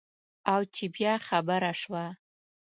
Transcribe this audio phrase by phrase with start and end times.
[0.51, 2.05] او چې بیا خبره شوه.